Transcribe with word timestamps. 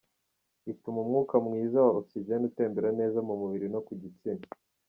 Ituma 0.71 0.99
umwuka 1.01 1.35
mwiza 1.45 1.77
wa 1.85 1.91
oxygen 1.99 2.41
utembera 2.49 2.89
neza 2.99 3.19
mu 3.27 3.33
mubiri 3.41 3.67
no 3.73 3.79
ku 3.85 3.93
gitsina. 4.01 4.45